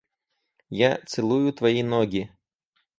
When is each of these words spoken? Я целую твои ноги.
Я 0.79 0.97
целую 1.05 1.53
твои 1.53 1.83
ноги. 1.83 2.31